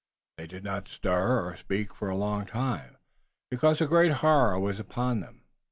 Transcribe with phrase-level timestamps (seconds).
[0.39, 2.97] They did not stir or speak for a long time,
[3.51, 5.43] because a great horror was upon them.